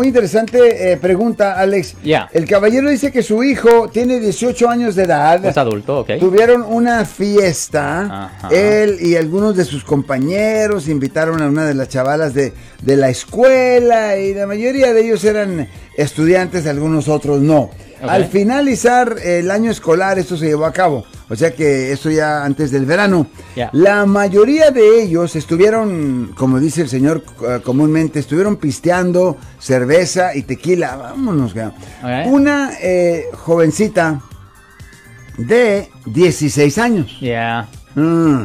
Muy 0.00 0.06
interesante 0.06 0.92
eh, 0.92 0.96
pregunta, 0.96 1.60
Alex. 1.60 1.94
Ya. 2.02 2.26
El 2.32 2.46
caballero 2.46 2.88
dice 2.88 3.12
que 3.12 3.22
su 3.22 3.44
hijo 3.44 3.90
tiene 3.90 4.18
18 4.18 4.70
años 4.70 4.94
de 4.94 5.02
edad. 5.02 5.44
Es 5.44 5.58
adulto, 5.58 5.98
ok. 5.98 6.12
Tuvieron 6.18 6.62
una 6.62 7.04
fiesta, 7.04 8.28
Ajá. 8.30 8.48
él 8.50 8.96
y 8.98 9.16
algunos 9.16 9.58
de 9.58 9.66
sus 9.66 9.84
compañeros 9.84 10.88
invitaron 10.88 11.42
a 11.42 11.48
una 11.48 11.66
de 11.66 11.74
las 11.74 11.90
chavalas 11.90 12.32
de, 12.32 12.54
de 12.80 12.96
la 12.96 13.10
escuela 13.10 14.16
y 14.16 14.32
la 14.32 14.46
mayoría 14.46 14.94
de 14.94 15.04
ellos 15.04 15.22
eran 15.22 15.68
estudiantes, 15.98 16.66
algunos 16.66 17.06
otros 17.06 17.42
no. 17.42 17.68
Al 18.02 18.26
finalizar 18.26 19.16
el 19.22 19.50
año 19.50 19.70
escolar 19.70 20.18
esto 20.18 20.36
se 20.36 20.46
llevó 20.46 20.64
a 20.64 20.72
cabo, 20.72 21.04
o 21.28 21.36
sea 21.36 21.54
que 21.54 21.92
esto 21.92 22.10
ya 22.10 22.44
antes 22.44 22.70
del 22.70 22.86
verano. 22.86 23.26
La 23.72 24.06
mayoría 24.06 24.70
de 24.70 25.02
ellos 25.02 25.36
estuvieron, 25.36 26.32
como 26.36 26.58
dice 26.58 26.82
el 26.82 26.88
señor 26.88 27.22
eh, 27.46 27.60
comúnmente, 27.64 28.18
estuvieron 28.20 28.56
pisteando 28.56 29.36
cerveza 29.58 30.34
y 30.34 30.42
tequila. 30.42 30.96
Vámonos, 30.96 31.52
ya. 31.54 31.68
Ok. 32.02 32.26
Una 32.32 32.70
eh, 32.80 33.24
jovencita 33.34 34.20
de 35.36 35.90
16 36.06 36.78
años. 36.78 37.18
Yeah. 37.20 37.68
Mm, 37.94 38.44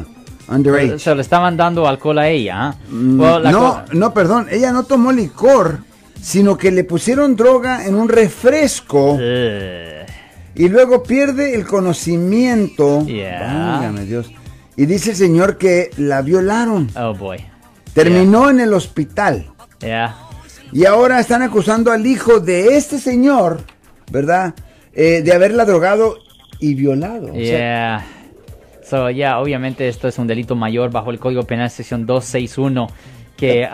underage. 0.50 1.00
Se 1.00 1.14
le 1.16 1.22
estaban 1.22 1.58
dando 1.58 1.88
alcohol 1.88 2.20
a 2.20 2.28
ella. 2.30 2.68
¿ah? 2.70 2.76
Mm, 2.90 3.20
Well, 3.20 3.44
no, 3.52 3.84
no, 3.94 4.14
perdón, 4.14 4.48
ella 4.52 4.72
no 4.72 4.84
tomó 4.84 5.12
licor, 5.12 5.80
sino 6.26 6.58
que 6.58 6.72
le 6.72 6.84
pusieron 6.84 7.36
droga 7.36 7.86
en 7.86 7.94
un 7.94 8.10
refresco 8.10 9.16
y 9.20 10.70
luego 10.70 11.04
pierde 11.04 11.54
el 11.54 11.68
conocimiento. 11.68 13.06
Yeah. 13.06 13.42
Válgame 13.42 14.06
Dios. 14.06 14.32
Y 14.76 14.88
dice 14.88 15.12
el 15.12 15.18
señor 15.18 15.60
que 15.60 15.92
la 15.98 16.24
violaron. 16.24 16.90
Oh 16.98 17.14
boy. 17.14 17.46
Terminó 17.94 18.50
en 18.50 18.60
el 18.60 18.74
hospital. 18.74 19.52
Yeah. 19.82 20.16
Y 20.72 20.86
ahora 20.86 21.20
están 21.20 21.44
acusando 21.44 21.92
al 21.92 22.08
hijo 22.08 22.40
de 22.40 22.76
este 22.76 22.98
señor, 22.98 23.62
¿verdad? 24.12 24.56
Eh, 24.94 25.22
de 25.22 25.32
haberla 25.32 25.64
drogado 25.64 26.18
y 26.60 26.74
violado. 26.74 27.28
O 27.28 27.36
sea, 27.36 27.44
Yeah. 27.44 28.06
So, 28.84 29.12
yeah, 29.12 29.40
obviamente 29.40 29.88
esto 29.88 30.08
es 30.08 30.18
un 30.18 30.26
delito 30.26 30.56
mayor 30.56 30.90
bajo 30.90 31.12
el 31.12 31.20
Código 31.20 31.44
Penal 31.44 31.70
sección 31.70 32.08
261 32.08 32.88
que 33.38 33.68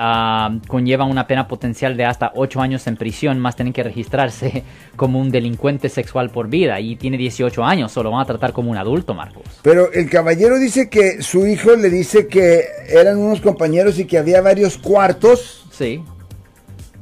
conlleva 0.68 1.06
una 1.06 1.28
pena 1.28 1.48
potencial 1.48 1.96
de 1.96 2.06
hasta 2.06 2.32
8 2.36 2.62
años 2.62 2.88
en 2.88 2.98
prisión, 2.98 3.40
más 3.40 3.56
tienen 3.56 3.74
que 3.74 3.84
registrarse 3.84 4.64
como 4.96 5.20
un 5.20 5.30
delincuente 5.30 5.90
sexual 5.90 6.30
por 6.30 6.48
vida 6.50 6.80
y 6.80 6.96
tiene 6.96 7.18
18 7.18 7.64
años, 7.64 7.92
solo 7.92 8.12
van 8.12 8.22
a 8.22 8.26
tratar 8.26 8.54
como 8.54 8.72
un 8.72 8.78
adulto, 8.78 9.14
Marcos. 9.14 9.44
Pero 9.62 9.92
el 9.92 10.10
caballero 10.10 10.58
dice 10.58 10.90
que 10.90 11.22
su 11.22 11.46
hijo 11.46 11.76
le 11.76 11.90
dice 11.90 12.28
que 12.28 12.64
eran 12.90 13.18
unos 13.18 13.42
compañeros 13.42 14.00
y 14.00 14.06
que 14.06 14.18
había 14.18 14.42
varios 14.42 14.78
cuartos, 14.78 15.66
Sí. 15.72 16.04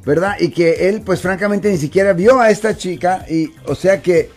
¿verdad? 0.06 0.36
Y 0.40 0.50
que 0.50 0.90
él, 0.90 1.02
pues 1.06 1.22
francamente, 1.22 1.70
ni 1.70 1.78
siquiera 1.78 2.14
vio 2.14 2.40
a 2.40 2.50
esta 2.50 2.76
chica. 2.78 3.26
Y, 3.30 3.52
o 3.66 3.76
sea 3.76 4.02
que 4.02 4.30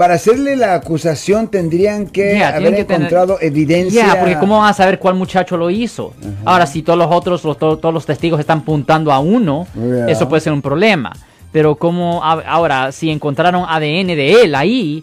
para 0.00 0.14
hacerle 0.14 0.56
la 0.56 0.72
acusación 0.76 1.48
tendrían 1.48 2.06
que 2.06 2.32
Yeah, 2.36 2.56
haber 2.56 2.74
tener- 2.74 2.80
encontrado 2.90 3.36
evidencia. 3.38 4.06
Ya, 4.06 4.18
porque 4.18 4.38
¿cómo 4.38 4.58
van 4.58 4.70
a 4.70 4.72
saber 4.72 4.98
cuál 4.98 5.14
muchacho 5.14 5.58
lo 5.58 5.68
hizo? 5.68 6.14
Ahora, 6.46 6.66
si 6.66 6.80
todos 6.80 6.98
los 6.98 7.08
otros, 7.10 7.44
los- 7.44 7.58
to- 7.58 7.76
todos 7.76 7.92
los 7.92 8.06
testigos 8.06 8.40
están 8.40 8.60
apuntando 8.60 9.12
a 9.12 9.18
uno, 9.18 9.66
Yeah. 9.74 10.08
eso 10.08 10.26
puede 10.26 10.40
ser 10.40 10.54
un 10.54 10.62
problema. 10.62 11.12
Pero 11.52 11.74
como 11.76 12.24
ahora, 12.24 12.92
si 12.92 13.10
encontraron 13.10 13.66
ADN 13.68 14.16
de 14.16 14.40
él 14.44 14.54
ahí, 14.54 15.02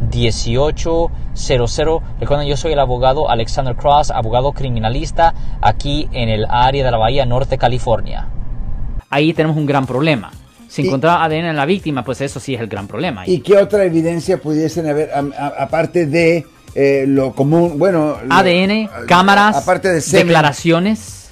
1-800-530-1800. 0.11 2.01
Recuerden, 2.19 2.47
yo 2.47 2.57
soy 2.57 2.73
el 2.73 2.79
abogado 2.79 3.29
Alexander 3.29 3.75
Cross, 3.75 4.11
abogado 4.11 4.51
criminalista 4.53 5.33
aquí 5.61 6.07
en 6.11 6.29
el 6.29 6.45
área 6.49 6.83
de 6.85 6.91
la 6.91 6.97
Bahía 6.97 7.25
Norte, 7.25 7.57
California. 7.57 8.27
ahí 9.09 9.33
tenemos 9.33 9.57
un 9.57 9.65
gran 9.65 9.85
problema. 9.85 10.31
Si 10.69 10.85
encontraba 10.87 11.23
ADN 11.25 11.47
en 11.49 11.55
la 11.57 11.65
víctima, 11.65 12.03
pues 12.05 12.21
eso 12.21 12.39
sí 12.39 12.53
es 12.55 12.61
el 12.61 12.67
gran 12.67 12.87
problema. 12.87 13.27
¿Y 13.27 13.39
qué 13.41 13.57
otra 13.57 13.83
evidencia 13.83 14.37
pudiesen 14.37 14.87
haber, 14.89 15.09
aparte 15.59 16.05
de 16.05 16.45
eh, 16.75 17.03
lo 17.07 17.33
común? 17.33 17.77
Bueno, 17.77 18.17
lo- 18.25 18.33
ADN, 18.33 18.85
a- 18.89 19.05
cámaras, 19.05 19.57
aparte 19.57 19.89
de 19.91 19.99
semen. 19.99 20.27
declaraciones, 20.27 21.29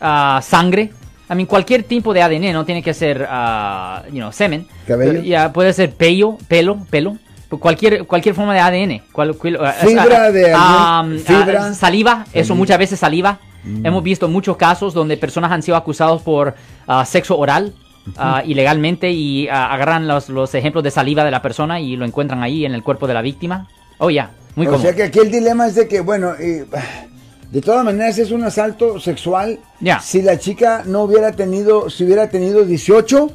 ah, 0.00 0.40
sangre. 0.44 0.92
I 1.28 1.34
mean, 1.34 1.46
cualquier 1.46 1.82
tipo 1.82 2.14
de 2.14 2.22
ADN, 2.22 2.52
no 2.52 2.64
tiene 2.64 2.80
que 2.80 2.94
ser, 2.94 3.26
ah, 3.28 4.04
you 4.08 4.18
know, 4.18 4.30
semen. 4.32 4.68
Cabello. 4.86 5.20
Pero 5.24 5.52
puede 5.52 5.72
ser 5.72 5.90
pelo, 5.92 6.38
pelo, 6.46 6.76
pelo. 6.90 7.16
Cualquier, 7.58 8.06
cualquier 8.06 8.34
forma 8.34 8.54
de 8.54 8.60
ADN. 8.60 9.02
Cual- 9.12 9.34
cual- 9.36 9.58
ah, 9.60 9.72
Fibra 9.72 10.24
ah, 10.26 10.30
de 10.30 10.52
ah, 10.54 11.00
algún- 11.00 11.16
ah, 11.18 11.20
fibra. 11.26 11.74
saliva, 11.74 12.24
eso 12.32 12.54
muchas 12.54 12.78
veces 12.78 12.98
saliva. 13.00 13.38
Hemos 13.84 14.02
visto 14.02 14.26
muchos 14.28 14.56
casos 14.56 14.94
donde 14.94 15.16
personas 15.18 15.52
han 15.52 15.62
sido 15.62 15.76
acusados 15.76 16.22
por 16.22 16.54
ah, 16.86 17.04
sexo 17.04 17.36
oral 17.36 17.74
ah, 18.16 18.42
ilegalmente 18.46 19.10
y 19.10 19.48
ah, 19.48 19.72
agarran 19.72 20.06
los, 20.08 20.28
los 20.30 20.54
ejemplos 20.54 20.82
de 20.84 20.90
saliva 20.90 21.24
de 21.24 21.30
la 21.30 21.42
persona 21.42 21.78
y 21.80 21.96
lo 21.96 22.04
encuentran 22.06 22.42
ahí 22.42 22.64
en 22.64 22.72
el 22.72 22.82
cuerpo 22.82 23.06
de 23.06 23.14
la 23.14 23.20
víctima. 23.20 23.66
Oh, 23.98 24.08
ya, 24.10 24.30
muy 24.56 24.66
o 24.66 24.70
cómodo. 24.70 24.86
sea 24.86 24.96
que 24.96 25.02
aquí 25.02 25.18
el 25.18 25.30
dilema 25.30 25.66
es 25.66 25.74
de 25.74 25.86
que, 25.88 26.00
bueno, 26.00 26.32
eh, 26.40 26.64
de 27.50 27.60
todas 27.60 27.84
maneras 27.84 28.16
es 28.18 28.30
un 28.30 28.44
asalto 28.44 28.98
sexual. 29.00 29.58
Ya. 29.80 29.98
Si 30.00 30.22
la 30.22 30.38
chica 30.38 30.84
no 30.86 31.02
hubiera 31.02 31.32
tenido, 31.32 31.90
si 31.90 32.04
hubiera 32.04 32.30
tenido 32.30 32.64
18, 32.64 33.30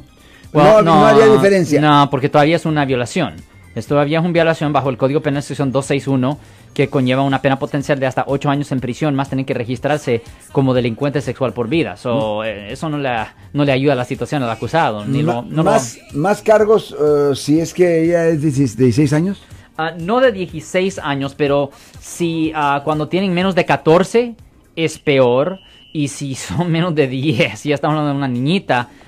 Well, 0.52 0.66
no, 0.66 0.82
no 0.82 1.06
haría 1.06 1.26
diferencia. 1.26 1.80
No, 1.82 2.08
porque 2.10 2.28
todavía 2.30 2.56
es 2.56 2.64
una 2.64 2.84
violación. 2.86 3.34
Es 3.76 3.86
todavía 3.86 4.18
es 4.18 4.24
una 4.24 4.32
violación 4.32 4.72
bajo 4.72 4.90
el 4.90 4.96
Código 4.96 5.20
Penal 5.20 5.42
sección 5.42 5.70
261 5.70 6.38
que 6.74 6.88
conlleva 6.88 7.22
una 7.22 7.40
pena 7.40 7.58
potencial 7.58 8.00
de 8.00 8.06
hasta 8.06 8.24
8 8.26 8.50
años 8.50 8.72
en 8.72 8.80
prisión, 8.80 9.14
más 9.14 9.30
tener 9.30 9.44
que 9.46 9.54
registrarse 9.54 10.22
como 10.50 10.74
delincuente 10.74 11.20
sexual 11.20 11.52
por 11.52 11.68
vida. 11.68 11.96
So, 11.96 12.42
eh, 12.44 12.72
eso 12.72 12.88
no 12.88 12.98
le, 12.98 13.10
no 13.52 13.64
le 13.64 13.72
ayuda 13.72 13.92
a 13.92 13.96
la 13.96 14.04
situación 14.04 14.42
al 14.42 14.50
acusado. 14.50 15.04
Ni 15.04 15.22
Ma- 15.22 15.34
lo- 15.34 15.42
no, 15.42 15.56
lo- 15.58 15.64
más, 15.64 15.98
más 16.14 16.42
cargos 16.42 16.94
eh, 16.98 17.30
si 17.36 17.60
es 17.60 17.72
que 17.72 18.04
ella 18.04 18.26
es 18.28 18.42
de 18.42 18.50
16 18.50 19.12
años. 19.12 19.42
Ah, 19.78 19.92
no 19.98 20.20
de 20.20 20.32
16 20.32 20.98
años, 20.98 21.34
pero 21.34 21.70
si 22.00 22.52
ah, 22.54 22.80
cuando 22.84 23.08
tienen 23.08 23.32
menos 23.34 23.54
de 23.54 23.64
14 23.66 24.34
es 24.74 24.98
peor. 24.98 25.60
Y 25.92 26.08
si 26.08 26.34
son 26.34 26.70
menos 26.72 26.94
de 26.94 27.08
10, 27.08 27.58
si 27.58 27.70
ya 27.70 27.74
estamos 27.74 27.94
hablando 27.94 28.12
de 28.12 28.18
una 28.18 28.28
niñita, 28.28 28.88